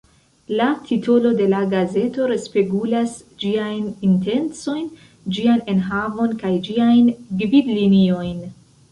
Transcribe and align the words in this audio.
La 0.59 0.67
titolo 0.85 1.31
de 1.39 1.45
la 1.49 1.57
gazeto 1.73 2.29
respegulas 2.31 3.11
ĝiajn 3.43 3.83
intencojn, 4.07 4.87
ĝian 5.37 5.61
enhavon 5.73 6.33
kaj 6.45 6.51
ĝiajn 6.69 7.13
gvid-liniojn. 7.43 8.41